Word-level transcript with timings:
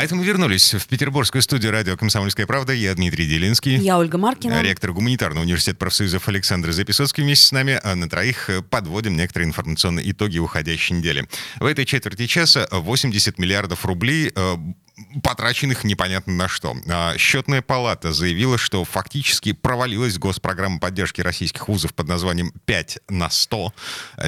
А 0.00 0.02
это 0.02 0.14
мы 0.14 0.24
вернулись 0.24 0.72
в 0.72 0.86
петербургскую 0.86 1.42
студию 1.42 1.72
радио 1.72 1.94
«Комсомольская 1.94 2.46
правда». 2.46 2.72
Я 2.72 2.94
Дмитрий 2.94 3.26
Делинский. 3.26 3.76
Я 3.76 3.98
Ольга 3.98 4.16
Маркина. 4.16 4.62
Ректор 4.62 4.94
гуманитарного 4.94 5.44
университета 5.44 5.76
профсоюзов 5.76 6.26
Александр 6.26 6.72
Записоцкий 6.72 7.22
вместе 7.22 7.48
с 7.48 7.52
нами. 7.52 7.78
А 7.82 7.94
на 7.94 8.08
троих 8.08 8.48
подводим 8.70 9.14
некоторые 9.14 9.48
информационные 9.48 10.10
итоги 10.10 10.38
уходящей 10.38 10.96
недели. 10.96 11.28
В 11.58 11.66
этой 11.66 11.84
четверти 11.84 12.26
часа 12.26 12.66
80 12.72 13.38
миллиардов 13.38 13.84
рублей 13.84 14.32
э, 14.34 14.56
потраченных 15.22 15.84
непонятно 15.84 16.32
на 16.32 16.48
что. 16.48 16.76
А, 16.88 17.16
Счетная 17.16 17.62
палата 17.62 18.12
заявила, 18.12 18.58
что 18.58 18.84
фактически 18.84 19.52
провалилась 19.52 20.18
госпрограмма 20.18 20.78
поддержки 20.78 21.20
российских 21.20 21.68
вузов 21.68 21.94
под 21.94 22.08
названием 22.08 22.52
«5 22.66 23.02
на 23.08 23.28
100». 23.28 23.72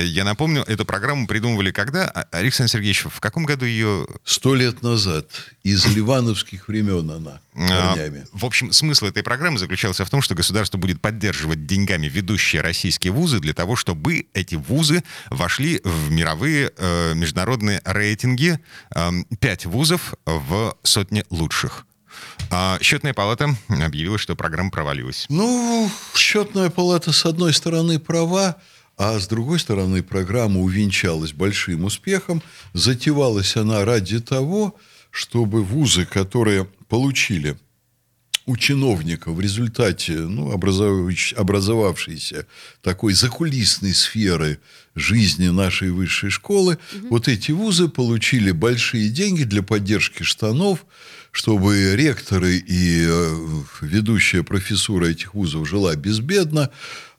Я 0.02 0.24
напомню, 0.24 0.62
эту 0.62 0.84
программу 0.84 1.26
придумывали 1.26 1.70
когда? 1.70 2.04
А, 2.08 2.26
Александр 2.32 2.70
Сергеевич, 2.70 3.04
в 3.04 3.20
каком 3.20 3.44
году 3.44 3.64
ее... 3.64 4.06
Сто 4.24 4.54
лет 4.54 4.82
назад. 4.82 5.26
Из 5.62 5.86
ливановских 5.86 6.68
времен 6.68 7.10
она. 7.10 7.40
Корнями. 7.54 8.24
В 8.32 8.46
общем, 8.46 8.72
смысл 8.72 9.06
этой 9.06 9.22
программы 9.22 9.58
заключался 9.58 10.04
в 10.04 10.10
том, 10.10 10.22
что 10.22 10.34
государство 10.34 10.78
будет 10.78 11.00
поддерживать 11.00 11.66
деньгами 11.66 12.06
ведущие 12.06 12.62
российские 12.62 13.12
вузы 13.12 13.40
для 13.40 13.52
того, 13.52 13.76
чтобы 13.76 14.26
эти 14.32 14.54
вузы 14.54 15.02
вошли 15.28 15.80
в 15.84 16.10
мировые 16.10 16.72
э, 16.76 17.14
международные 17.14 17.82
рейтинги. 17.84 18.58
Э, 18.94 19.10
пять 19.38 19.66
вузов 19.66 20.14
в 20.24 20.61
сотне 20.82 21.24
лучших. 21.30 21.86
А 22.50 22.78
счетная 22.80 23.14
палата 23.14 23.56
объявила, 23.68 24.18
что 24.18 24.36
программа 24.36 24.70
провалилась. 24.70 25.26
Ну, 25.28 25.90
счетная 26.14 26.70
палата, 26.70 27.12
с 27.12 27.24
одной 27.24 27.52
стороны, 27.52 27.98
права, 27.98 28.56
а 28.98 29.18
с 29.18 29.26
другой 29.26 29.58
стороны, 29.58 30.02
программа 30.02 30.60
увенчалась 30.60 31.32
большим 31.32 31.84
успехом. 31.84 32.42
Затевалась 32.74 33.56
она 33.56 33.84
ради 33.84 34.20
того, 34.20 34.76
чтобы 35.10 35.62
вузы, 35.62 36.04
которые 36.04 36.66
получили 36.88 37.56
у 38.46 38.56
чиновников 38.56 39.36
в 39.36 39.40
результате 39.40 40.12
ну, 40.12 40.50
образовавшейся, 40.50 41.36
образовавшейся 41.36 42.46
такой 42.80 43.12
закулисной 43.14 43.94
сферы 43.94 44.58
жизни 44.94 45.48
нашей 45.48 45.90
высшей 45.90 46.30
школы, 46.30 46.78
угу. 46.94 47.08
вот 47.10 47.28
эти 47.28 47.52
вузы 47.52 47.88
получили 47.88 48.50
большие 48.50 49.08
деньги 49.08 49.44
для 49.44 49.62
поддержки 49.62 50.22
штанов, 50.22 50.84
чтобы 51.30 51.94
ректоры 51.96 52.56
и 52.56 53.06
э, 53.08 53.62
ведущая 53.80 54.42
профессура 54.42 55.06
этих 55.06 55.34
вузов 55.34 55.68
жила 55.68 55.94
безбедно. 55.96 56.70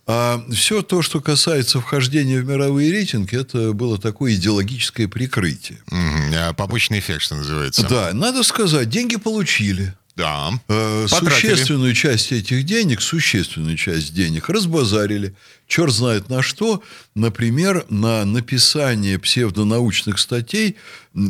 А 0.05 0.43
все 0.51 0.81
то, 0.81 1.01
что 1.01 1.21
касается 1.21 1.79
вхождения 1.79 2.41
в 2.41 2.45
мировые 2.45 2.91
рейтинги, 2.91 3.39
это 3.39 3.71
было 3.71 3.97
такое 3.97 4.35
идеологическое 4.35 5.07
прикрытие. 5.07 5.79
Mm-hmm. 5.89 6.55
Побочный 6.55 6.99
эффект, 6.99 7.21
что 7.21 7.35
называется. 7.35 7.87
Да, 7.87 8.11
надо 8.13 8.43
сказать, 8.43 8.89
деньги 8.89 9.15
получили. 9.15 9.95
Да. 10.15 10.51
Э, 10.67 11.07
существенную 11.09 11.93
часть 11.93 12.31
этих 12.31 12.65
денег, 12.65 13.01
существенную 13.01 13.77
часть 13.77 14.13
денег 14.13 14.49
разбазарили. 14.49 15.33
Черт 15.67 15.91
знает 15.91 16.29
на 16.29 16.43
что. 16.43 16.83
Например, 17.15 17.85
на 17.89 18.25
написание 18.25 19.17
псевдонаучных 19.17 20.19
статей 20.19 20.77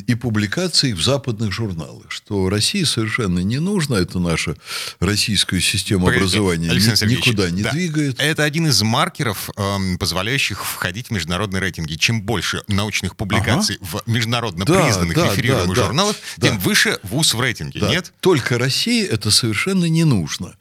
и 0.08 0.16
публикаций 0.16 0.94
в 0.94 1.02
западных 1.02 1.52
журналах. 1.52 2.06
Что 2.10 2.50
России 2.50 2.84
совершенно 2.84 3.40
не 3.40 3.60
нужно. 3.60 3.96
Это 3.96 4.20
наша 4.20 4.56
российская 5.00 5.62
система 5.62 6.06
Погодите, 6.06 6.40
образования 6.40 6.70
ни, 6.70 7.12
никуда 7.12 7.50
не 7.50 7.64
да. 7.64 7.72
двигает. 7.72 8.20
Это 8.20 8.44
один 8.44 8.68
из 8.68 8.82
маркеров, 8.82 9.50
эм, 9.56 9.98
позволяющих 9.98 10.66
входить 10.66 11.08
в 11.08 11.12
международные 11.12 11.62
рейтинги. 11.62 11.96
Чем 11.96 12.22
больше 12.22 12.64
научных 12.68 13.16
публикаций 13.16 13.78
ага. 13.82 14.02
в 14.06 14.10
международно 14.10 14.66
да, 14.66 14.84
признанных 14.84 15.16
да, 15.16 15.32
реферируемых 15.32 15.78
да, 15.78 15.84
журналах, 15.84 16.16
да, 16.38 16.48
тем 16.48 16.58
да. 16.58 16.64
выше 16.64 17.00
вуз 17.04 17.34
в 17.34 17.42
рейтинге, 17.42 17.80
да. 17.80 17.90
нет? 17.90 18.14
Только 18.20 18.58
России 18.74 19.06
это 19.06 19.30
совершенно 19.30 19.86
не 19.86 20.04
нужно. 20.04 20.56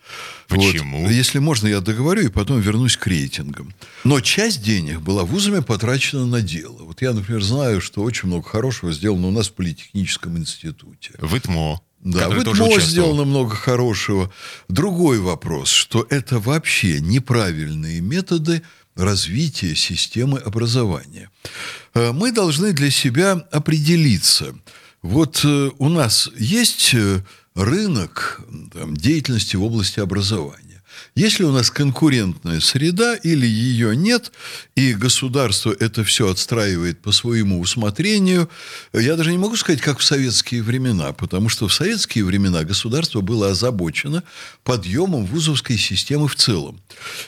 Почему? 0.49 1.03
Вот. 1.03 1.11
Если 1.11 1.39
можно, 1.39 1.67
я 1.67 1.81
договорю 1.81 2.27
и 2.27 2.28
потом 2.28 2.61
вернусь 2.61 2.99
к 2.99 3.06
рейтингам. 3.06 3.73
Но 4.05 4.21
часть 4.21 4.62
денег 4.62 5.00
была 5.00 5.23
вузами 5.25 5.61
потрачена 5.61 6.27
на 6.27 6.43
дело. 6.43 6.83
Вот 6.83 7.01
я, 7.01 7.15
например, 7.15 7.43
знаю, 7.43 7.81
что 7.81 8.03
очень 8.03 8.28
много 8.28 8.47
хорошего 8.47 8.93
сделано 8.93 9.28
у 9.28 9.31
нас 9.31 9.49
в 9.49 9.53
Политехническом 9.55 10.37
институте. 10.37 11.15
В 11.19 11.34
ИТМО. 11.34 11.81
Да, 12.01 12.28
в 12.28 12.43
ИТМО 12.43 12.81
сделано 12.81 13.25
много 13.25 13.55
хорошего. 13.55 14.31
Другой 14.69 15.19
вопрос, 15.19 15.71
что 15.71 16.06
это 16.11 16.39
вообще 16.39 17.01
неправильные 17.01 18.03
методы 18.03 18.62
развития 18.95 19.75
системы 19.75 20.39
образования. 20.39 21.31
Э, 21.95 22.12
мы 22.12 22.31
должны 22.31 22.72
для 22.72 22.91
себя 22.91 23.33
определиться. 23.51 24.55
Вот 25.01 25.41
э, 25.45 25.71
у 25.78 25.89
нас 25.89 26.28
есть 26.39 26.93
э, 26.93 27.22
рынок 27.55 28.41
там, 28.73 28.97
деятельности 28.97 29.57
в 29.57 29.65
области 29.65 30.01
образования. 30.01 30.73
Если 31.15 31.45
у 31.45 31.53
нас 31.53 31.71
конкурентная 31.71 32.61
среда 32.61 33.17
или 33.17 33.47
ее 33.47 33.95
нет, 33.95 34.33
и 34.75 34.95
государство 34.95 35.75
это 35.79 36.05
все 36.05 36.31
отстраивает 36.31 37.01
по 37.01 37.13
своему 37.13 37.61
усмотрению, 37.61 38.49
я 38.93 39.17
даже 39.17 39.31
не 39.31 39.39
могу 39.39 39.57
сказать, 39.57 39.81
как 39.81 39.99
в 39.99 40.05
советские 40.05 40.63
времена, 40.63 41.13
потому 41.13 41.49
что 41.49 41.69
в 41.69 41.75
советские 41.75 42.25
времена 42.25 42.65
государство 42.65 43.21
было 43.21 43.51
озабочено 43.51 44.23
подъемом 44.65 45.27
вузовской 45.27 45.77
системы 45.77 46.29
в 46.29 46.37
целом. 46.37 46.81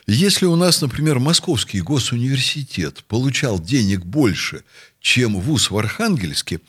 Если 0.06 0.46
у 0.46 0.56
нас, 0.56 0.80
например, 0.80 1.18
Московский 1.18 1.80
госуниверситет 1.80 3.04
получал 3.04 3.58
денег 3.58 4.04
больше, 4.04 4.64
чем 5.00 5.38
вуз 5.38 5.70
в 5.70 5.76
Архангельске, 5.76 6.60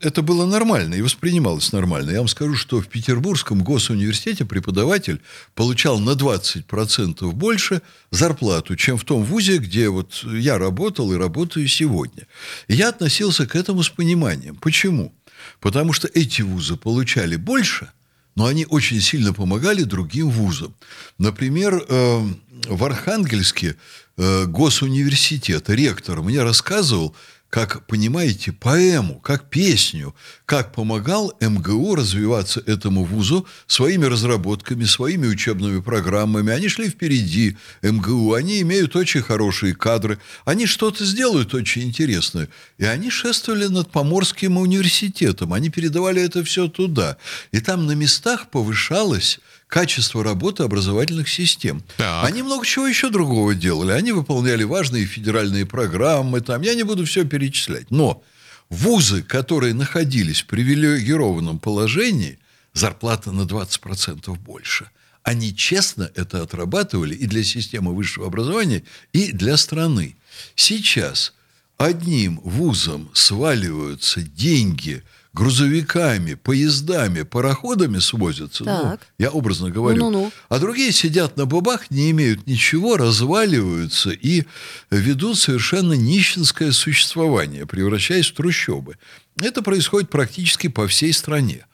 это 0.00 0.22
было 0.22 0.46
нормально 0.46 0.94
и 0.94 1.02
воспринималось 1.02 1.72
нормально. 1.72 2.10
Я 2.10 2.18
вам 2.18 2.28
скажу, 2.28 2.54
что 2.54 2.80
в 2.80 2.86
Петербургском 2.86 3.62
госуниверситете 3.62 4.44
преподаватель 4.44 5.20
получал 5.54 5.98
на 5.98 6.10
20% 6.10 7.30
больше 7.32 7.82
зарплату, 8.10 8.76
чем 8.76 8.96
в 8.96 9.04
том 9.04 9.24
вузе, 9.24 9.58
где 9.58 9.88
вот 9.88 10.24
я 10.24 10.58
работал 10.58 11.12
и 11.12 11.16
работаю 11.16 11.66
сегодня. 11.68 12.26
И 12.68 12.74
я 12.74 12.90
относился 12.90 13.46
к 13.46 13.56
этому 13.56 13.82
с 13.82 13.88
пониманием. 13.88 14.56
Почему? 14.56 15.12
Потому 15.60 15.92
что 15.92 16.08
эти 16.14 16.42
вузы 16.42 16.76
получали 16.76 17.36
больше, 17.36 17.90
но 18.36 18.46
они 18.46 18.64
очень 18.66 19.00
сильно 19.00 19.32
помогали 19.32 19.82
другим 19.82 20.30
вузам. 20.30 20.74
Например, 21.18 21.84
э, 21.88 22.20
в 22.68 22.84
Архангельске 22.84 23.76
э, 24.16 24.46
госуниверситет, 24.46 25.68
ректор 25.68 26.22
мне 26.22 26.42
рассказывал, 26.42 27.14
как, 27.52 27.86
понимаете, 27.86 28.50
поэму, 28.50 29.20
как 29.20 29.50
песню, 29.50 30.14
как 30.46 30.72
помогал 30.72 31.36
МГУ 31.38 31.96
развиваться 31.96 32.62
этому 32.64 33.04
вузу 33.04 33.46
своими 33.66 34.06
разработками, 34.06 34.84
своими 34.84 35.26
учебными 35.26 35.82
программами. 35.82 36.50
Они 36.50 36.68
шли 36.68 36.88
впереди 36.88 37.58
МГУ, 37.82 38.32
они 38.32 38.62
имеют 38.62 38.96
очень 38.96 39.20
хорошие 39.20 39.74
кадры, 39.74 40.18
они 40.46 40.64
что-то 40.64 41.04
сделают 41.04 41.52
очень 41.52 41.82
интересное. 41.82 42.48
И 42.78 42.86
они 42.86 43.10
шествовали 43.10 43.66
над 43.66 43.90
Поморским 43.90 44.56
университетом, 44.56 45.52
они 45.52 45.68
передавали 45.68 46.22
это 46.22 46.42
все 46.44 46.68
туда. 46.68 47.18
И 47.50 47.60
там 47.60 47.84
на 47.84 47.92
местах 47.92 48.48
повышалось 48.48 49.40
качество 49.72 50.22
работы 50.22 50.64
образовательных 50.64 51.30
систем. 51.30 51.82
Так. 51.96 52.26
Они 52.26 52.42
много 52.42 52.66
чего 52.66 52.86
еще 52.86 53.08
другого 53.08 53.54
делали. 53.54 53.92
Они 53.92 54.12
выполняли 54.12 54.64
важные 54.64 55.06
федеральные 55.06 55.64
программы. 55.64 56.42
Там. 56.42 56.60
Я 56.60 56.74
не 56.74 56.82
буду 56.82 57.06
все 57.06 57.24
перечислять. 57.24 57.90
Но 57.90 58.22
вузы, 58.68 59.22
которые 59.22 59.72
находились 59.72 60.42
в 60.42 60.46
привилегированном 60.46 61.58
положении, 61.58 62.38
зарплата 62.74 63.32
на 63.32 63.42
20% 63.42 64.38
больше. 64.40 64.90
Они 65.22 65.56
честно 65.56 66.10
это 66.14 66.42
отрабатывали 66.42 67.14
и 67.14 67.26
для 67.26 67.42
системы 67.42 67.94
высшего 67.94 68.26
образования, 68.26 68.82
и 69.14 69.32
для 69.32 69.56
страны. 69.56 70.16
Сейчас 70.54 71.32
одним 71.78 72.40
вузом 72.44 73.08
сваливаются 73.14 74.20
деньги– 74.20 75.02
грузовиками, 75.32 76.34
поездами, 76.34 77.22
пароходами 77.22 77.98
свозятся. 77.98 78.64
Ну, 78.64 78.98
я 79.18 79.30
образно 79.30 79.70
говорю. 79.70 80.04
Ну-ну-ну. 80.04 80.32
А 80.48 80.58
другие 80.58 80.92
сидят 80.92 81.36
на 81.36 81.46
бабах, 81.46 81.90
не 81.90 82.10
имеют 82.10 82.46
ничего, 82.46 82.96
разваливаются 82.96 84.10
и 84.10 84.44
ведут 84.90 85.38
совершенно 85.38 85.94
нищенское 85.94 86.72
существование, 86.72 87.66
превращаясь 87.66 88.30
в 88.30 88.34
трущобы. 88.34 88.98
Это 89.40 89.62
происходит 89.62 90.10
практически 90.10 90.68
по 90.68 90.86
всей 90.86 91.12
стране. 91.12 91.64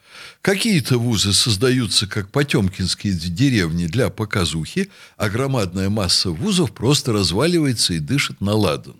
Какие-то 0.41 0.97
вузы 0.97 1.33
создаются 1.33 2.07
как 2.07 2.31
потемкинские 2.31 3.13
деревни 3.13 3.87
для 3.87 4.09
показухи, 4.09 4.89
а 5.17 5.29
громадная 5.29 5.89
масса 5.89 6.29
вузов 6.29 6.71
просто 6.71 7.11
разваливается 7.11 7.93
и 7.93 7.99
дышит 7.99 8.39
на 8.39 8.53
ладан. 8.53 8.95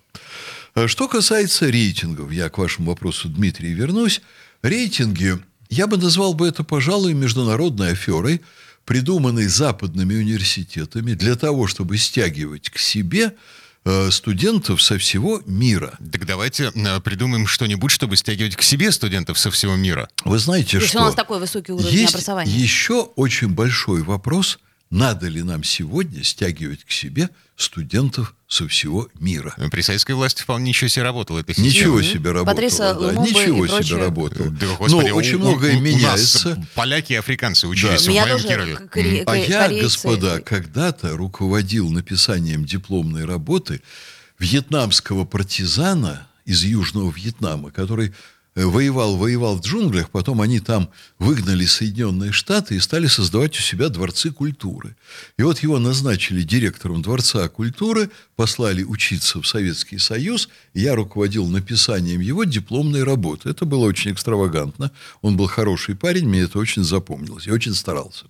А 0.76 0.88
что 0.88 1.08
касается 1.08 1.70
рейтингов, 1.70 2.32
я 2.32 2.50
к 2.50 2.58
вашему 2.58 2.92
вопросу, 2.92 3.30
Дмитрий, 3.30 3.74
вернусь. 3.74 4.22
Рейтинги, 4.62 5.40
я 5.70 5.88
бы 5.88 5.98
назвал 5.98 6.34
бы 6.34 6.48
это, 6.48 6.64
пожалуй, 6.64 7.14
международной 7.14 7.94
аферой, 7.94 8.42
придуманной 8.86 9.48
западными 9.48 10.16
университетами 10.16 11.14
для 11.14 11.36
того, 11.36 11.68
чтобы 11.68 11.98
стягивать 11.98 12.70
к 12.70 12.78
себе 12.78 13.36
Э, 13.86 14.12
студентов 14.12 14.82
со 14.82 14.98
всего 14.98 15.42
мира. 15.46 15.98
Так 16.12 16.26
давайте 16.26 16.72
э, 16.76 17.00
придумаем 17.00 17.48
что-нибудь, 17.48 17.92
чтобы 17.92 18.18
стягивать 18.18 18.58
к 18.58 18.62
себе 18.62 18.92
студентов 18.92 19.40
со 19.40 19.52
всего 19.52 19.76
мира. 19.76 20.10
Вы 20.26 20.38
знаете, 20.38 20.78
Если 20.78 20.90
что... 20.90 21.00
у 21.00 21.04
нас 21.06 21.16
такой 21.16 21.40
высокий 21.40 21.72
уровень 21.72 21.96
есть 21.96 22.14
образования. 22.14 22.52
еще 22.52 23.04
очень 23.16 23.48
большой 23.48 24.04
вопрос, 24.04 24.60
надо 24.90 25.28
ли 25.28 25.42
нам 25.44 25.64
сегодня 25.64 26.24
стягивать 26.26 26.84
к 26.84 26.92
себе 26.92 27.30
студентов 27.56 28.36
со 28.50 28.68
всего 28.68 29.08
мира. 29.20 29.54
При 29.72 29.82
советской 29.82 30.14
власти 30.14 30.42
вполне 30.42 30.70
ничего 30.70 30.90
себе 30.90 31.04
работало 31.04 31.44
система. 31.48 31.68
Ничего 31.68 32.02
себе 32.02 32.32
работало. 32.32 32.56
Патриса 32.56 32.94
да, 32.96 33.00
Лумумба 33.00 33.22
ничего 33.30 33.68
себе 33.68 33.76
прочее. 33.78 33.98
работало. 34.00 34.50
Да, 34.50 34.66
господи, 34.80 34.92
Но 35.10 35.16
очень 35.16 35.36
у- 35.36 35.40
многое 35.40 35.76
у- 35.76 35.78
у 35.78 35.82
меняется. 35.82 36.56
нас 36.56 36.68
поляки 36.74 37.14
и 37.14 37.16
африканцы 37.16 37.68
учились 37.68 38.04
Да. 38.06 38.12
в 38.12 38.16
моем 38.16 38.40
Кирове. 38.40 38.76
к- 38.78 38.96
коре- 38.98 39.24
А 39.28 39.36
я, 39.38 39.68
корейцы- 39.68 39.84
господа, 39.84 40.42
когда-то 40.42 41.16
руководил 41.16 41.92
написанием 41.92 42.66
дипломной 42.66 43.26
работы 43.26 43.82
вьетнамского 44.40 45.26
партизана 45.26 46.28
из 46.46 46.64
Южного 46.64 47.12
Вьетнама, 47.12 47.70
который 47.70 48.14
воевал, 48.56 49.16
воевал 49.16 49.58
в 49.58 49.62
джунглях, 49.62 50.10
потом 50.10 50.42
они 50.42 50.60
там 50.60 50.90
выгнали 51.18 51.66
Соединенные 51.66 52.32
Штаты 52.32 52.76
и 52.76 52.80
стали 52.80 53.08
создавать 53.08 53.58
у 53.58 53.62
себя 53.62 53.90
дворцы 53.90 54.32
культуры. 54.32 54.96
И 55.38 55.44
вот 55.44 55.60
его 55.60 55.80
назначили 55.80 56.42
директором 56.42 57.02
Дворца 57.02 57.48
культуры, 57.48 58.10
послали 58.36 58.84
учиться 58.84 59.42
в 59.42 59.48
Советский 59.48 59.98
Союз, 59.98 60.50
я 60.74 60.96
руководил 60.96 61.48
написанием 61.48 62.20
его 62.20 62.44
дипломной 62.44 63.04
работы. 63.04 63.50
Это 63.50 63.66
было 63.66 63.86
очень 63.86 64.12
экстравагантно. 64.12 64.92
Он 65.22 65.38
был 65.38 65.48
хороший 65.48 65.96
парень, 65.96 66.28
мне 66.28 66.42
это 66.42 66.60
очень 66.60 66.84
запомнилось. 66.84 67.48
Я 67.48 67.54
очень 67.54 67.74
старался. 67.74 68.26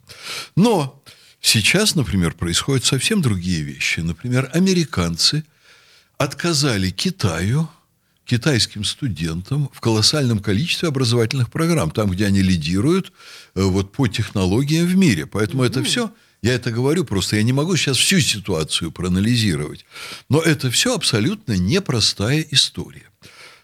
Но 0.55 1.01
сейчас, 1.41 1.95
например, 1.95 2.33
происходят 2.33 2.85
совсем 2.85 3.21
другие 3.21 3.61
вещи. 3.61 4.01
Например, 4.01 4.49
американцы 4.53 5.43
отказали 6.17 6.89
Китаю, 6.89 7.69
китайским 8.29 8.83
студентам 8.83 9.69
в 9.73 9.81
колоссальном 9.81 10.39
количестве 10.39 10.89
образовательных 10.89 11.49
программ, 11.49 11.89
там, 11.89 12.11
где 12.11 12.27
они 12.27 12.41
лидируют 12.41 13.11
э, 13.55 13.63
вот, 13.63 13.91
по 13.91 14.07
технологиям 14.07 14.85
в 14.85 14.95
мире. 14.95 15.25
Поэтому 15.25 15.63
это 15.63 15.83
все, 15.83 16.13
я 16.43 16.53
это 16.53 16.69
говорю, 16.69 17.05
просто 17.05 17.37
я 17.37 17.43
не 17.43 17.53
могу 17.53 17.75
сейчас 17.75 17.97
всю 17.97 18.19
ситуацию 18.19 18.91
проанализировать. 18.91 19.83
Но 20.29 20.41
это 20.41 20.69
все 20.69 20.93
абсолютно 20.93 21.53
непростая 21.57 22.45
история. 22.51 23.09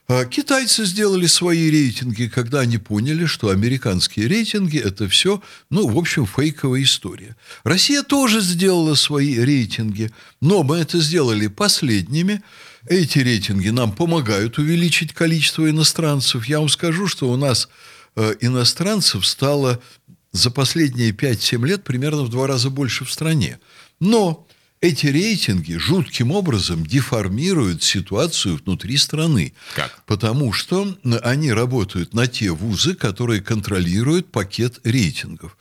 А 0.08 0.26
Китайцы 0.26 0.86
сделали 0.86 1.28
свои 1.28 1.70
рейтинги, 1.70 2.28
когда 2.28 2.60
они 2.60 2.78
поняли, 2.78 3.26
что 3.26 3.50
американские 3.50 4.28
рейтинги– 4.28 4.78
это 4.84 5.08
все, 5.08 5.42
ну, 5.70 5.88
в 5.88 5.98
общем, 5.98 6.26
фейковая 6.28 6.84
история. 6.84 7.36
Россия 7.64 8.04
тоже 8.04 8.42
сделала 8.42 8.96
свои 8.96 9.40
рейтинги, 9.40 10.12
но 10.42 10.64
мы 10.64 10.78
это 10.78 11.00
сделали 11.00 11.48
последними. 11.48 12.42
Эти 12.88 13.20
рейтинги 13.20 13.70
нам 13.70 13.92
помогают 13.92 14.58
увеличить 14.58 15.14
количество 15.14 15.70
иностранцев. 15.70 16.46
Я 16.46 16.60
вам 16.60 16.70
скажу, 16.70 17.08
что 17.08 17.30
у 17.32 17.36
нас 17.36 17.68
э, 18.16 18.36
иностранцев 18.42 19.26
стало 19.26 19.82
за 20.32 20.52
последние 20.52 21.12
5-7 21.12 21.66
лет 21.66 21.84
примерно 21.84 22.24
в 22.24 22.30
два 22.30 22.46
раза 22.46 22.70
больше 22.70 23.04
в 23.04 23.12
стране. 23.12 23.60
Но 24.00 24.45
эти 24.86 25.08
рейтинги 25.08 25.74
жутким 25.78 26.32
образом 26.32 26.86
деформируют 26.86 27.84
ситуацию 27.84 28.60
внутри 28.64 28.98
страны. 28.98 29.54
Как? 29.76 30.04
Потому 30.06 30.54
что 30.54 30.96
они 31.24 31.52
работают 31.52 32.14
на 32.14 32.28
те 32.28 32.52
вузы, 32.52 32.94
которые 32.94 33.42
контролируют 33.42 34.32
пакет 34.32 34.80
рейтингов. 34.84 35.58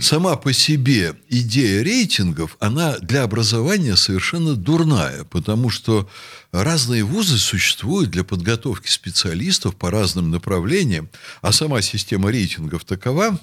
Сама 0.00 0.36
по 0.36 0.52
себе 0.52 1.16
идея 1.28 1.82
рейтингов, 1.82 2.56
она 2.60 2.98
для 2.98 3.22
образования 3.22 3.96
совершенно 3.96 4.54
дурная, 4.54 5.24
потому 5.24 5.70
что 5.70 6.08
разные 6.52 7.02
вузы 7.02 7.38
существуют 7.38 8.10
для 8.10 8.24
подготовки 8.24 8.88
специалистов 8.88 9.74
по 9.74 9.90
разным 9.90 10.30
направлениям, 10.30 11.08
а 11.42 11.52
сама 11.52 11.82
система 11.82 12.30
рейтингов 12.30 12.84
такова, 12.84 13.40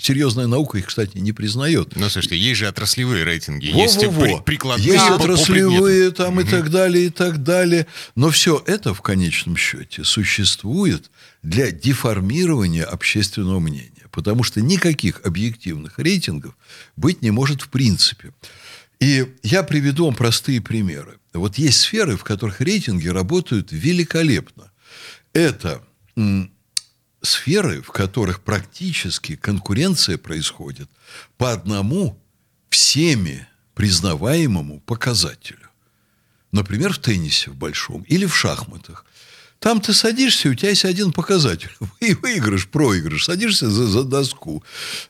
Серьезная 0.00 0.46
наука 0.46 0.78
их, 0.78 0.86
кстати, 0.86 1.18
не 1.18 1.32
признает. 1.32 1.96
Ну, 1.96 2.08
слушайте, 2.08 2.38
есть 2.38 2.58
же 2.60 2.68
отраслевые 2.68 3.24
рейтинги, 3.24 3.66
есть 3.66 3.96
Во-во-во. 3.96 4.38
при- 4.38 4.42
прикладные 4.44 4.86
Есть 4.92 5.06
по- 5.08 5.18
по 5.18 5.24
отраслевые 5.24 6.10
предметам. 6.10 6.24
там 6.26 6.40
и 6.40 6.44
так 6.44 6.70
далее, 6.70 7.06
и 7.06 7.10
так 7.10 7.42
далее. 7.42 7.86
Но 8.14 8.30
все 8.30 8.62
это 8.66 8.94
в 8.94 9.02
конечном 9.02 9.56
счете 9.56 10.04
существует 10.04 11.10
для 11.42 11.70
деформирования 11.72 12.84
общественного 12.84 13.58
мнения. 13.60 13.92
Потому 14.12 14.42
что 14.44 14.60
никаких 14.60 15.20
объективных 15.24 15.98
рейтингов 15.98 16.56
быть 16.96 17.20
не 17.22 17.30
может 17.30 17.62
в 17.62 17.68
принципе. 17.68 18.32
И 19.00 19.26
я 19.42 19.62
приведу 19.62 20.06
вам 20.06 20.14
простые 20.14 20.60
примеры. 20.60 21.18
Вот 21.34 21.58
есть 21.58 21.80
сферы, 21.80 22.16
в 22.16 22.24
которых 22.24 22.60
рейтинги 22.60 23.06
работают 23.08 23.68
великолепно. 23.72 24.70
Это 25.32 25.82
м, 26.16 26.50
сферы, 27.22 27.82
в 27.82 27.90
которых 27.90 28.42
практически 28.42 29.36
конкуренция 29.36 30.18
происходит 30.18 30.88
по 31.36 31.52
одному 31.52 32.20
всеми 32.70 33.46
признаваемому 33.74 34.80
показателю. 34.80 35.68
Например, 36.52 36.92
в 36.92 36.98
теннисе 36.98 37.50
в 37.50 37.56
большом 37.56 38.02
или 38.02 38.26
в 38.26 38.36
шахматах. 38.36 39.04
Там 39.60 39.80
ты 39.80 39.92
садишься, 39.92 40.48
у 40.48 40.54
тебя 40.54 40.68
есть 40.70 40.84
один 40.84 41.12
показатель. 41.12 41.70
Вы- 41.80 42.16
Выигрыш, 42.22 42.68
проигрыш. 42.68 43.24
Садишься 43.24 43.68
за, 43.68 43.86
за 43.86 44.04
доску. 44.04 44.62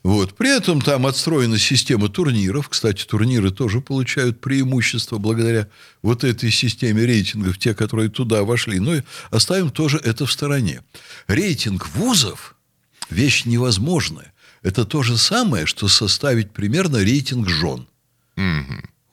Вот. 0.02 0.34
При 0.36 0.56
этом 0.56 0.80
там 0.80 1.06
отстроена 1.06 1.58
система 1.58 2.08
турниров. 2.08 2.68
Кстати, 2.70 3.04
турниры 3.04 3.50
тоже 3.50 3.80
получают 3.82 4.40
преимущество 4.40 5.18
благодаря 5.18 5.68
вот 6.02 6.24
этой 6.24 6.50
системе 6.50 7.04
рейтингов, 7.04 7.58
те, 7.58 7.74
которые 7.74 8.08
туда 8.08 8.42
вошли. 8.44 8.80
Но 8.80 8.94
оставим 9.30 9.70
тоже 9.70 9.98
это 10.02 10.24
в 10.24 10.32
стороне. 10.32 10.82
Рейтинг 11.26 11.86
вузов– 11.94 12.56
вещь 13.10 13.44
невозможная. 13.44 14.32
Это 14.62 14.84
то 14.86 15.02
же 15.02 15.18
самое, 15.18 15.66
что 15.66 15.88
составить 15.88 16.52
примерно 16.52 16.96
рейтинг 16.98 17.48
жен. 17.48 17.86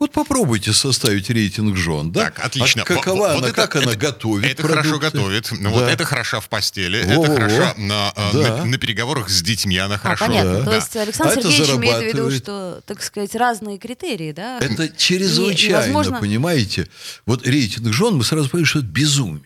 Вот 0.06 0.12
попробуйте 0.12 0.72
составить 0.72 1.32
рейтинг 1.32 1.76
жен, 1.76 2.12
да? 2.12 2.26
Так, 2.26 2.46
отлично. 2.46 2.84
А 2.84 2.86
какова 2.86 3.16
Вот- 3.18 3.26
она, 3.32 3.34
вот 3.40 3.44
это- 3.46 3.54
как 3.56 3.76
она 3.76 3.86
это- 3.94 3.98
готовит 3.98 4.52
Это 4.52 4.62
хорошо 4.62 4.90
продукты? 5.00 5.18
готовит. 5.18 5.48
Ну, 5.52 5.70
Вот 5.72 5.80
Да. 5.80 5.92
это 5.92 6.06
хороша 6.06 6.40
в 6.40 6.48
постели. 6.48 7.02
Во-во-во. 7.04 7.24
Это 7.34 7.42
хороша 7.42 7.74
на, 7.78 8.14
э, 8.16 8.30
Да. 8.34 8.58
на- 8.58 8.66
на 8.66 8.78
переговорах 8.78 9.30
с 9.32 9.42
детьми. 9.42 9.78
Она 9.80 9.96
А, 9.96 9.98
хорошо. 9.98 10.28
понятно. 10.28 10.60
Да. 10.60 10.66
То 10.66 10.76
есть 10.76 10.96
Александр 10.96 11.40
А 11.40 11.42
Сергеевич 11.42 11.70
имеет 11.72 12.04
в 12.04 12.18
виду, 12.18 12.32
что, 12.38 12.82
так 12.86 13.02
сказать, 13.02 13.34
разные 13.34 13.80
критерии, 13.80 14.32
да? 14.32 14.60
Это 14.60 14.90
чрезвычайно, 14.96 15.76
И, 15.78 15.92
возможно, 15.92 16.20
понимаете? 16.20 16.88
Вот 17.26 17.48
рейтинг 17.48 17.92
жен, 17.92 18.14
мы 18.16 18.24
сразу 18.24 18.48
понимаем, 18.48 18.68
что 18.68 18.80
это 18.80 18.88
безумие. 18.88 19.42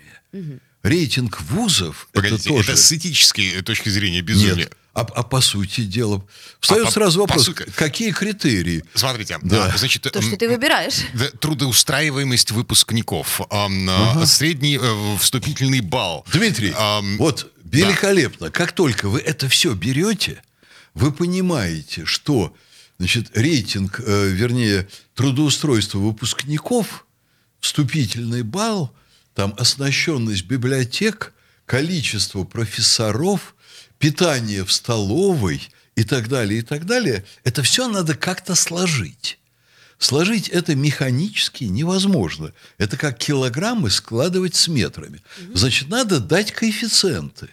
Рейтинг 0.84 1.40
вузов, 1.42 2.10
Погодите, 2.12 2.50
это 2.50 2.50
тоже... 2.50 2.72
это 2.74 2.82
с 2.82 2.92
этической 2.92 3.62
точки 3.62 3.88
зрения 3.90 4.22
безумие. 4.22 4.56
Нет. 4.56 4.74
А, 4.94 5.02
а 5.02 5.24
по 5.24 5.40
сути 5.40 5.82
дела... 5.82 6.26
Встает 6.60 6.84
А 6.84 6.86
по- 6.88 6.92
сразу 6.92 7.20
по 7.20 7.28
вопрос, 7.28 7.46
сути- 7.46 7.64
какие 7.76 8.12
критерии? 8.12 8.84
Смотрите, 8.96 9.38
Да. 9.44 9.72
а, 9.74 9.78
значит, 9.78 10.02
То, 10.04 10.22
что 10.22 10.32
м, 10.32 10.38
ты 10.38 10.50
выбираешь. 10.50 10.96
да, 11.14 11.30
трудоустраиваемость 11.40 12.52
выпускников, 12.52 13.40
ам, 13.52 13.88
а, 13.90 14.26
средний 14.26 14.78
э, 14.82 15.18
вступительный 15.20 15.82
балл. 15.82 16.26
Дмитрий, 16.34 16.74
Ам, 16.76 17.18
вот 17.18 17.52
да. 17.64 17.78
великолепно. 17.78 18.50
Как 18.50 18.72
только 18.72 19.10
вы 19.10 19.20
это 19.20 19.48
все 19.48 19.74
берете, 19.74 20.42
вы 20.96 21.12
понимаете, 21.12 22.06
что 22.06 22.56
значит, 22.98 23.38
рейтинг, 23.38 24.02
э, 24.06 24.28
вернее, 24.30 24.88
трудоустройства 25.14 26.00
выпускников, 26.00 27.06
вступительный 27.60 28.42
балл, 28.42 28.92
там 29.36 29.54
оснащенность 29.58 30.46
библиотек, 30.46 31.34
количество 31.66 32.44
профессоров, 32.44 33.56
питание 34.00 34.66
в 34.66 34.72
столовой 34.72 35.70
и 35.96 36.04
так 36.04 36.28
далее, 36.30 36.60
и 36.60 36.64
так 36.64 36.86
далее, 36.86 37.26
это 37.44 37.62
все 37.62 37.88
надо 37.88 38.16
как-то 38.16 38.56
сложить. 38.56 39.38
Сложить 40.00 40.48
это 40.48 40.76
механически 40.76 41.66
невозможно. 41.66 42.54
Это 42.78 42.96
как 42.96 43.18
килограммы 43.18 43.90
складывать 43.90 44.56
с 44.56 44.70
метрами. 44.70 45.22
Значит, 45.54 45.90
надо 45.90 46.22
дать 46.22 46.54
коэффициенты. 46.54 47.50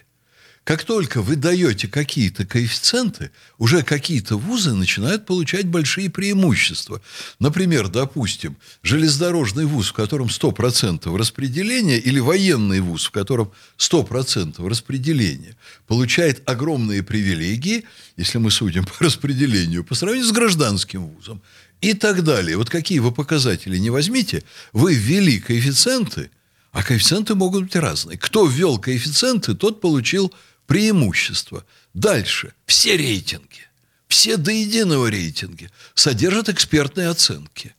Как 0.67 0.83
только 0.83 1.21
вы 1.21 1.37
даете 1.37 1.87
какие-то 1.87 2.45
коэффициенты, 2.45 3.31
уже 3.57 3.83
какие-то 3.83 4.35
вузы 4.35 4.73
начинают 4.73 5.25
получать 5.25 5.65
большие 5.65 6.09
преимущества. 6.09 7.01
Например, 7.39 7.87
допустим, 7.87 8.57
железнодорожный 8.83 9.63
вуз, 9.63 9.87
в 9.87 9.93
котором 9.93 10.27
100% 10.27 11.17
распределения, 11.17 11.97
или 11.99 12.19
военный 12.19 12.81
вуз, 12.81 13.05
в 13.05 13.11
котором 13.11 13.53
100% 13.77 14.67
распределения, 14.67 15.55
получает 15.87 16.41
огромные 16.49 17.01
привилегии, 17.01 17.85
если 18.17 18.37
мы 18.37 18.51
судим 18.51 18.83
по 18.83 19.05
распределению, 19.05 19.85
по 19.85 19.95
сравнению 19.95 20.27
с 20.27 20.33
гражданским 20.33 21.07
вузом 21.07 21.41
и 21.79 21.93
так 21.93 22.25
далее. 22.25 22.57
Вот 22.57 22.69
какие 22.69 22.99
вы 22.99 23.13
показатели 23.13 23.77
не 23.77 23.89
возьмите, 23.89 24.43
вы 24.73 24.95
ввели 24.95 25.39
коэффициенты, 25.39 26.29
А 26.73 26.83
коэффициенты 26.83 27.33
могут 27.35 27.63
быть 27.63 27.75
разные. 27.77 28.17
Кто 28.17 28.45
ввел 28.45 28.77
коэффициенты, 28.77 29.55
тот 29.55 29.79
получил 29.79 30.33
преимущество. 30.67 31.65
Дальше. 31.93 32.53
Все 32.67 32.95
рейтинги, 32.95 33.67
все 34.07 34.37
до 34.37 34.51
единого 34.51 35.07
рейтинги 35.07 35.71
содержат 35.95 36.49
экспертные 36.49 37.09
оценки. 37.09 37.73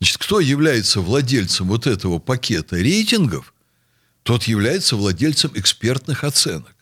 Значит, 0.00 0.18
кто 0.18 0.40
является 0.40 1.00
владельцем 1.00 1.68
вот 1.68 1.86
этого 1.86 2.18
пакета 2.18 2.76
рейтингов, 2.76 3.54
тот 4.24 4.44
является 4.44 4.96
владельцем 4.96 5.52
экспертных 5.54 6.24
оценок. 6.24 6.74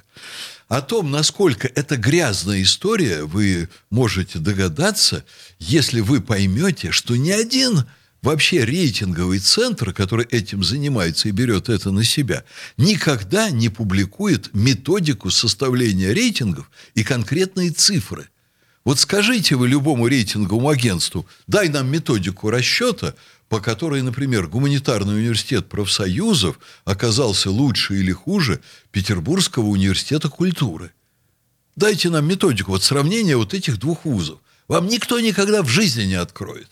О 0.69 0.81
том, 0.81 1.11
насколько 1.11 1.69
это 1.69 1.97
грязная 1.97 2.63
история, 2.63 3.25
вы 3.25 3.69
можете 3.91 4.39
догадаться, 4.39 5.25
если 5.59 6.01
вы 6.01 6.21
поймете, 6.21 6.93
что 6.93 7.17
ни 7.17 7.31
один 7.31 7.87
вообще 8.23 8.65
рейтинговый 8.65 9.39
центр, 9.39 9.93
который 9.93 10.27
этим 10.27 10.63
занимается 10.63 11.29
и 11.29 11.33
берет 11.33 11.69
это 11.69 11.91
на 11.91 12.05
себя, 12.05 12.45
никогда 12.77 13.51
не 13.51 13.69
публикует 13.69 14.55
методику 14.55 15.31
составления 15.31 16.13
рейтингов 16.13 16.71
и 16.95 17.03
конкретные 17.03 17.71
цифры. 17.71 18.29
Вот 18.85 18.99
скажите 18.99 19.57
вы 19.57 19.69
любому 19.69 20.07
рейтинговому 20.07 20.69
агентству, 20.69 21.27
дай 21.47 21.69
нам 21.69 21.91
методику 21.91 22.51
расчета, 22.51 23.15
по 23.49 23.61
которой, 23.61 24.01
например, 24.03 24.47
гуманитарный 24.47 25.17
университет 25.17 25.69
профсоюзов 25.69 26.59
оказался 26.85 27.51
лучше 27.51 27.97
или 27.97 28.13
хуже 28.13 28.61
Петербургского 28.93 29.67
университета 29.67 30.29
культуры. 30.29 30.93
Дайте 31.77 32.11
нам 32.11 32.27
методику 32.27 32.73
вот 32.73 32.83
сравнения 32.83 33.37
вот 33.37 33.53
этих 33.53 33.79
двух 33.79 34.05
вузов. 34.05 34.39
Вам 34.69 34.87
никто 34.87 35.19
никогда 35.19 35.63
в 35.63 35.69
жизни 35.69 36.05
не 36.05 36.15
откроет. 36.15 36.69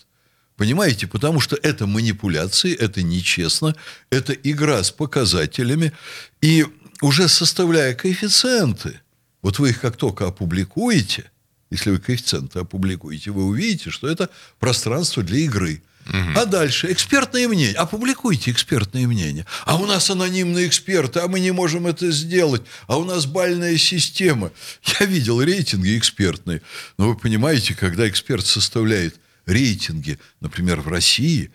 Понимаете? 0.59 1.07
Потому 1.07 1.39
что 1.39 1.57
это 1.63 1.87
манипуляции, 1.87 2.75
это 2.75 3.01
нечестно, 3.01 3.77
это 4.09 4.33
игра 4.33 4.83
с 4.83 4.91
показателями. 4.91 5.93
И 6.41 6.65
уже 7.01 7.29
составляя 7.29 7.93
коэффициенты, 7.93 8.99
вот 9.41 9.57
вы 9.57 9.69
их 9.69 9.79
как 9.79 9.95
только 9.95 10.27
опубликуете, 10.27 11.31
если 11.71 11.91
вы 11.91 11.99
коэффициенты 11.99 12.59
опубликуете, 12.59 13.31
вы 13.31 13.45
увидите, 13.45 13.89
что 13.89 14.09
это 14.09 14.29
пространство 14.59 15.23
для 15.23 15.37
игры. 15.37 15.81
Угу. 16.07 16.39
А 16.39 16.45
дальше 16.45 16.91
экспертные 16.91 17.47
мнения. 17.47 17.75
Опубликуйте 17.75 18.51
экспертные 18.51 19.07
мнения. 19.07 19.45
А 19.63 19.77
у 19.77 19.85
нас 19.85 20.09
анонимные 20.09 20.67
эксперты, 20.67 21.21
а 21.21 21.29
мы 21.29 21.39
не 21.39 21.51
можем 21.51 21.87
это 21.87 22.11
сделать. 22.11 22.63
А 22.87 22.97
у 22.97 23.05
нас 23.05 23.25
бальная 23.25 23.77
система. 23.77 24.51
Я 24.99 25.05
видел 25.05 25.41
рейтинги 25.41 25.97
экспертные. 25.97 26.61
Но 26.97 27.07
вы 27.07 27.15
понимаете, 27.15 27.75
когда 27.75 28.09
эксперт 28.09 28.45
составляет 28.45 29.21
рейтинги, 29.49 30.19
например, 30.39 30.81
в 30.81 30.87
России, 30.87 31.51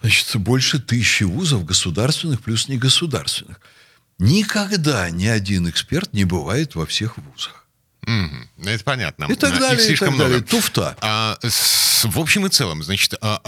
значит, 0.00 0.36
больше 0.36 0.78
тысячи 0.78 1.24
вузов 1.24 1.64
государственных 1.64 2.42
плюс 2.42 2.68
негосударственных. 2.68 3.60
Никогда 4.18 5.08
ни 5.10 5.26
один 5.26 5.68
эксперт 5.68 6.12
не 6.12 6.24
бывает 6.24 6.74
во 6.74 6.86
всех 6.86 7.16
вузах. 7.18 7.59
Mm-hmm. 8.06 8.68
Это 8.68 8.84
понятно. 8.84 9.24
И 9.24 9.34
так 9.34 9.58
далее, 9.58 9.76
Их 9.76 9.80
слишком 9.80 10.08
и 10.08 10.10
так 10.12 10.18
далее. 10.18 10.38
много. 10.38 10.50
Туфта. 10.50 10.96
А, 11.00 11.38
с, 11.42 12.04
в 12.04 12.18
общем 12.18 12.46
и 12.46 12.48
целом, 12.48 12.82
значит, 12.82 13.14
а, 13.20 13.40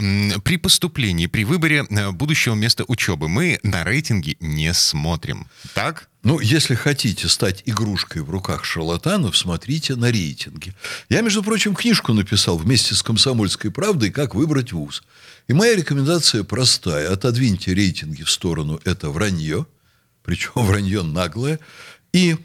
при 0.44 0.56
поступлении, 0.56 1.26
при 1.26 1.44
выборе 1.44 1.86
э, 1.88 2.10
будущего 2.10 2.54
места 2.54 2.84
учебы 2.86 3.28
мы 3.28 3.58
на 3.62 3.84
рейтинги 3.84 4.36
не 4.40 4.72
смотрим. 4.74 5.48
Так? 5.74 6.08
Ну, 6.22 6.38
если 6.38 6.76
хотите 6.76 7.28
стать 7.28 7.62
игрушкой 7.66 8.22
в 8.22 8.30
руках 8.30 8.64
шарлатанов, 8.64 9.36
смотрите 9.36 9.96
на 9.96 10.12
рейтинги. 10.12 10.72
Я, 11.08 11.20
между 11.22 11.42
прочим, 11.42 11.74
книжку 11.74 12.12
написал 12.12 12.56
вместе 12.58 12.94
с 12.94 13.02
«Комсомольской 13.02 13.72
правдой» 13.72 14.10
«Как 14.10 14.34
выбрать 14.34 14.72
вуз». 14.72 15.02
И 15.48 15.52
моя 15.52 15.74
рекомендация 15.74 16.44
простая. 16.44 17.10
Отодвиньте 17.10 17.74
рейтинги 17.74 18.22
в 18.22 18.30
сторону. 18.30 18.80
Это 18.84 19.10
вранье. 19.10 19.66
Причем 20.22 20.52
вранье 20.54 21.02
наглое. 21.02 21.58
И 22.12 22.36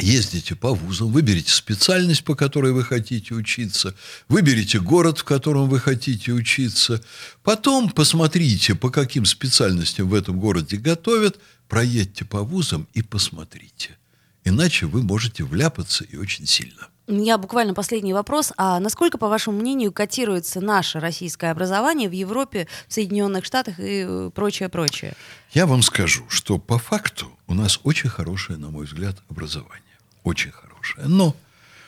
ездите 0.00 0.54
по 0.54 0.74
вузам, 0.74 1.12
выберите 1.12 1.52
специальность, 1.52 2.24
по 2.24 2.34
которой 2.34 2.72
вы 2.72 2.84
хотите 2.84 3.34
учиться, 3.34 3.94
выберите 4.28 4.80
город, 4.80 5.18
в 5.18 5.24
котором 5.24 5.68
вы 5.68 5.78
хотите 5.78 6.32
учиться, 6.32 7.02
потом 7.42 7.90
посмотрите, 7.90 8.74
по 8.74 8.90
каким 8.90 9.24
специальностям 9.24 10.08
в 10.08 10.14
этом 10.14 10.38
городе 10.40 10.76
готовят, 10.76 11.38
проедьте 11.68 12.24
по 12.24 12.42
вузам 12.42 12.88
и 12.94 13.02
посмотрите. 13.02 13.96
Иначе 14.44 14.86
вы 14.86 15.02
можете 15.02 15.44
вляпаться 15.44 16.04
и 16.04 16.16
очень 16.16 16.46
сильно. 16.46 16.88
У 17.06 17.12
меня 17.12 17.38
буквально 17.38 17.74
последний 17.74 18.14
вопрос. 18.14 18.52
А 18.56 18.78
насколько, 18.78 19.18
по 19.18 19.28
вашему 19.28 19.58
мнению, 19.58 19.92
котируется 19.92 20.60
наше 20.60 21.00
российское 21.00 21.50
образование 21.50 22.08
в 22.08 22.12
Европе, 22.12 22.68
в 22.86 22.94
Соединенных 22.94 23.44
Штатах 23.44 23.74
и 23.78 24.30
прочее-прочее? 24.32 25.14
Я 25.52 25.66
вам 25.66 25.82
скажу, 25.82 26.24
что 26.28 26.58
по 26.58 26.78
факту 26.78 27.26
у 27.48 27.54
нас 27.54 27.80
очень 27.82 28.08
хорошее, 28.08 28.60
на 28.60 28.70
мой 28.70 28.86
взгляд, 28.86 29.16
образование. 29.28 29.89
Очень 30.22 30.52
хорошее. 30.52 31.06
Но 31.08 31.36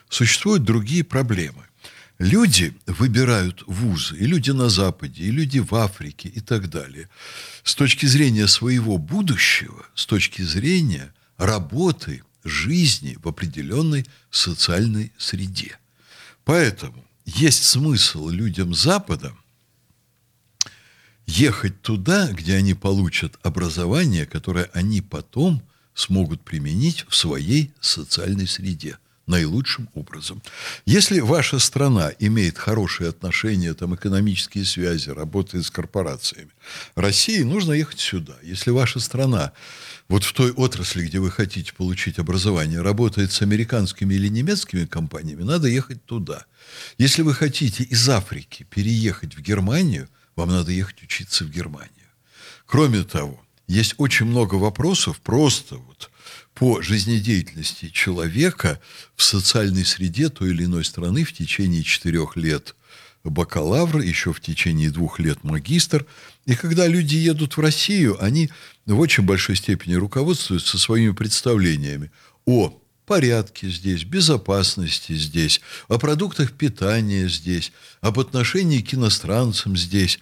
существуют 0.09 0.65
другие 0.65 1.05
проблемы. 1.05 1.65
Люди 2.19 2.75
выбирают 2.87 3.65
вузы, 3.67 4.17
и 4.17 4.27
люди 4.27 4.51
на 4.51 4.69
Западе, 4.69 5.25
и 5.25 5.31
люди 5.31 5.59
в 5.59 5.75
Африке, 5.75 6.29
и 6.29 6.41
так 6.41 6.71
далее, 6.71 7.09
с 7.65 7.75
точки 7.75 8.07
зрения 8.07 8.47
своего 8.47 8.97
будущего, 8.99 9.85
с 9.95 10.07
точки 10.07 10.43
зрения 10.43 11.13
работы, 11.37 12.23
жизни 12.45 13.19
в 13.23 13.29
определенной 13.29 14.07
социальной 14.31 15.13
среде. 15.19 15.79
Поэтому 16.45 17.05
есть 17.25 17.65
смысл 17.65 18.29
людям 18.29 18.75
Запада 18.75 19.35
ехать 21.27 21.81
туда, 21.83 22.29
где 22.33 22.57
они 22.57 22.75
получат 22.75 23.39
образование, 23.43 24.27
которое 24.27 24.71
они 24.73 25.01
потом 25.01 25.63
смогут 25.95 26.43
применить 26.43 27.05
в 27.09 27.15
своей 27.15 27.73
социальной 27.81 28.47
среде 28.47 28.99
наилучшим 29.27 29.89
образом. 29.95 30.43
Если 30.85 31.21
ваша 31.21 31.59
страна 31.59 32.13
имеет 32.19 32.59
хорошие 32.59 33.09
отношения, 33.09 33.73
там, 33.73 33.95
экономические 33.95 34.65
связи, 34.65 35.11
работает 35.11 35.65
с 35.65 35.71
корпорациями, 35.71 36.51
России 36.95 37.43
нужно 37.43 37.73
ехать 37.73 38.01
сюда. 38.01 38.35
Если 38.43 38.71
ваша 38.71 39.01
страна 39.01 39.53
вот 40.09 40.25
в 40.25 40.33
той 40.33 40.51
отрасли, 40.51 41.07
где 41.07 41.21
вы 41.21 41.31
хотите 41.31 41.73
получить 41.73 42.19
образование, 42.19 42.83
работает 42.83 43.33
с 43.33 43.43
американскими 43.43 44.15
или 44.15 44.29
немецкими 44.29 44.85
компаниями, 44.85 45.43
надо 45.45 45.69
ехать 45.69 46.05
туда. 46.05 46.45
Если 46.99 47.23
вы 47.23 47.35
хотите 47.35 47.85
из 47.85 48.09
Африки 48.09 48.67
переехать 48.69 49.35
в 49.35 49.41
Германию, 49.41 50.09
вам 50.37 50.51
надо 50.51 50.73
ехать 50.73 51.03
учиться 51.03 51.45
в 51.45 51.51
Германию. 51.51 51.91
Кроме 52.67 53.05
того, 53.05 53.41
есть 53.73 53.95
очень 53.99 54.27
много 54.27 54.57
вопросов 54.57 55.21
просто 55.21 55.77
вот 55.77 56.11
по 56.55 56.83
жизнедеятельности 56.83 57.89
человека 57.89 58.81
в 59.17 59.23
социальной 59.23 59.85
среде 59.85 60.29
той 60.29 60.51
или 60.51 60.65
иной 60.65 60.85
страны 60.85 61.25
в 61.25 61.33
течение 61.33 61.83
четырех 61.83 62.37
лет 62.37 62.77
бакалавр, 63.25 64.01
еще 64.01 64.33
в 64.33 64.41
течение 64.41 64.91
двух 64.91 65.19
лет 65.19 65.45
магистр. 65.45 66.07
И 66.45 66.55
когда 66.55 66.87
люди 66.87 67.15
едут 67.15 67.57
в 67.57 67.61
Россию, 67.61 68.23
они 68.23 68.51
в 68.85 68.99
очень 68.99 69.25
большой 69.25 69.57
степени 69.57 69.95
руководствуются 69.95 70.77
своими 70.77 71.13
представлениями 71.13 72.11
о 72.45 72.79
порядке 73.07 73.69
здесь, 73.69 74.05
безопасности 74.05 75.13
здесь, 75.13 75.61
о 75.89 75.99
продуктах 75.99 76.53
питания 76.53 77.29
здесь, 77.29 77.73
об 78.01 78.19
отношении 78.19 78.81
к 78.81 78.95
иностранцам 78.95 79.77
здесь. 79.77 80.19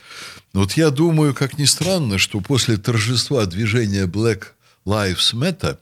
Вот 0.52 0.72
я 0.72 0.90
думаю, 0.90 1.34
как 1.34 1.58
ни 1.58 1.64
странно, 1.64 2.18
что 2.18 2.40
после 2.40 2.76
торжества 2.76 3.46
движения 3.46 4.06
Black 4.06 4.44
Lives 4.86 5.34
Matter 5.34 5.78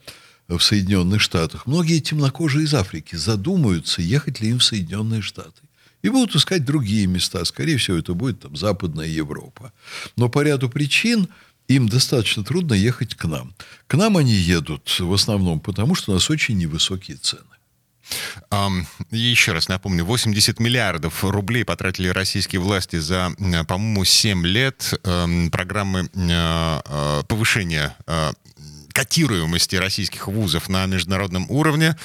в 0.49 0.61
Соединенных 0.61 1.21
Штатах 1.21 1.67
многие 1.67 2.00
темнокожие 2.00 2.64
из 2.64 2.75
Африки 2.75 3.17
задумаются, 3.17 4.02
ехать 4.02 4.40
ли 4.40 4.50
им 4.50 4.59
в 4.59 4.64
Соединенные 4.64 5.23
Штаты. 5.23 5.62
И 6.00 6.11
будут 6.11 6.37
искать 6.37 6.64
другие 6.64 7.07
места. 7.07 7.45
Скорее 7.45 7.76
всего, 7.76 7.97
это 7.97 8.14
будет 8.14 8.40
там 8.40 8.57
Западная 8.57 9.09
Европа. 9.09 9.73
Но 10.17 10.28
по 10.28 10.43
ряду 10.43 10.69
причин– 10.69 11.28
им 11.69 11.89
достаточно 11.89 12.43
трудно 12.43 12.75
ехать 12.75 13.15
к 13.15 13.25
нам. 13.27 13.55
К 13.87 13.95
нам 13.95 14.17
они 14.17 14.33
едут 14.33 14.99
в 14.99 15.13
основном 15.13 15.61
потому, 15.61 15.95
что 15.95 16.13
у 16.13 16.15
нас 16.15 16.29
очень 16.31 16.57
невысокие 16.57 17.17
цены. 17.19 17.45
Um, 18.51 18.87
еще 19.11 19.53
раз 19.53 19.69
напомню, 19.69 20.03
80 20.05 20.61
миллиардов 20.61 21.23
рублей 21.25 21.65
потратили 21.65 22.09
российские 22.09 22.63
власти 22.63 22.97
за, 22.97 23.33
по-моему, 23.67 24.05
7 24.05 24.47
лет 24.47 24.95
um, 25.03 25.51
программы 25.51 26.09
uh, 26.15 27.25
повышения 27.27 27.97
uh, 28.07 28.35
котируемости 28.99 29.76
российских 29.76 30.26
вузов 30.26 30.69
на 30.69 30.87
международном 30.87 31.49
уровне. 31.50 31.97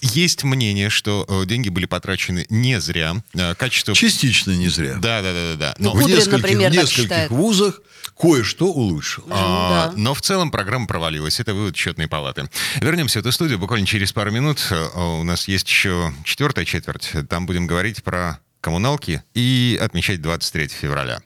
Есть 0.00 0.44
мнение, 0.44 0.88
что 0.88 1.26
э, 1.28 1.46
деньги 1.46 1.68
были 1.68 1.86
потрачены 1.86 2.46
не 2.48 2.80
зря. 2.80 3.16
Э, 3.34 3.56
качество... 3.56 3.92
Частично 3.92 4.52
не 4.52 4.68
зря. 4.68 4.98
Да, 5.00 5.20
да, 5.20 5.32
да, 5.32 5.56
да. 5.56 5.74
Но... 5.78 5.94
Ну, 5.94 6.00
в 6.00 6.08
нескольких, 6.08 6.32
например, 6.32 6.70
в 6.70 6.74
нескольких 6.74 7.30
вузах 7.30 7.80
кое-что 8.16 8.66
улучшилось. 8.66 9.32
А, 9.32 9.90
да. 9.90 9.92
Но 9.96 10.14
в 10.14 10.22
целом 10.22 10.52
программа 10.52 10.86
провалилась. 10.86 11.40
Это 11.40 11.54
вывод 11.54 11.76
счетной 11.76 12.06
палаты. 12.06 12.48
Вернемся 12.80 13.18
в 13.18 13.22
эту 13.22 13.32
студию 13.32 13.58
буквально 13.58 13.86
через 13.86 14.12
пару 14.12 14.30
минут. 14.30 14.64
Э, 14.70 14.86
у 14.96 15.24
нас 15.24 15.48
есть 15.48 15.68
еще 15.68 16.12
четвертая 16.24 16.64
четверть. 16.64 17.10
Там 17.28 17.46
будем 17.46 17.66
говорить 17.66 18.04
про 18.04 18.38
коммуналки 18.60 19.24
и 19.34 19.76
отмечать 19.82 20.22
23 20.22 20.68
февраля. 20.68 21.20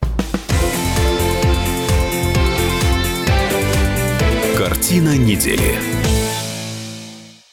Картина 4.67 5.17
недели. 5.17 5.96